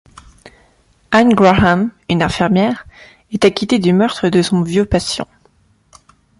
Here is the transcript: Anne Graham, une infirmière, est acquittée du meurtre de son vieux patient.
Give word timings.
Anne 1.11 1.31
Graham, 1.35 1.91
une 2.09 2.23
infirmière, 2.23 2.87
est 3.31 3.45
acquittée 3.45 3.77
du 3.77 3.93
meurtre 3.93 4.29
de 4.29 4.41
son 4.41 4.63
vieux 4.63 4.85
patient. 4.85 5.27